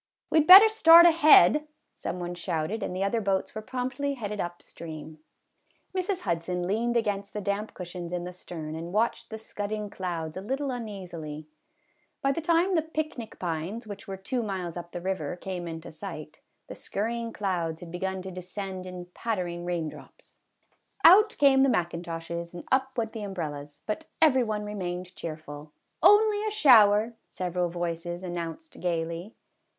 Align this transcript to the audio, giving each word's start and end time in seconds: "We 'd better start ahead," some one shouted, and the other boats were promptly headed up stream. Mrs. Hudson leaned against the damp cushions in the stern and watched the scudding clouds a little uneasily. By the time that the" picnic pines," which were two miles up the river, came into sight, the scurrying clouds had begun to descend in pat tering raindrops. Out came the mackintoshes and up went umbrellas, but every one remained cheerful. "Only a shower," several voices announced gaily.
"We 0.31 0.39
'd 0.39 0.47
better 0.47 0.67
start 0.67 1.05
ahead," 1.05 1.67
some 1.93 2.17
one 2.19 2.33
shouted, 2.33 2.81
and 2.81 2.95
the 2.95 3.03
other 3.03 3.21
boats 3.21 3.53
were 3.53 3.61
promptly 3.61 4.15
headed 4.15 4.39
up 4.39 4.63
stream. 4.63 5.19
Mrs. 5.95 6.21
Hudson 6.21 6.65
leaned 6.65 6.97
against 6.97 7.33
the 7.33 7.39
damp 7.39 7.75
cushions 7.75 8.11
in 8.11 8.23
the 8.23 8.33
stern 8.33 8.73
and 8.75 8.93
watched 8.93 9.29
the 9.29 9.37
scudding 9.37 9.91
clouds 9.91 10.35
a 10.35 10.41
little 10.41 10.71
uneasily. 10.71 11.45
By 12.19 12.31
the 12.31 12.41
time 12.41 12.73
that 12.73 12.85
the" 12.85 12.91
picnic 13.03 13.37
pines," 13.37 13.85
which 13.87 14.07
were 14.07 14.17
two 14.17 14.41
miles 14.41 14.75
up 14.75 14.91
the 14.91 15.01
river, 15.01 15.35
came 15.35 15.67
into 15.67 15.91
sight, 15.91 16.41
the 16.65 16.73
scurrying 16.73 17.31
clouds 17.31 17.79
had 17.81 17.91
begun 17.91 18.23
to 18.23 18.31
descend 18.31 18.87
in 18.87 19.05
pat 19.13 19.37
tering 19.37 19.65
raindrops. 19.67 20.39
Out 21.05 21.35
came 21.37 21.61
the 21.61 21.69
mackintoshes 21.69 22.55
and 22.55 22.63
up 22.71 22.97
went 22.97 23.15
umbrellas, 23.15 23.83
but 23.85 24.07
every 24.19 24.43
one 24.43 24.63
remained 24.65 25.15
cheerful. 25.15 25.73
"Only 26.01 26.43
a 26.47 26.49
shower," 26.49 27.13
several 27.29 27.69
voices 27.69 28.23
announced 28.23 28.79
gaily. 28.79 29.35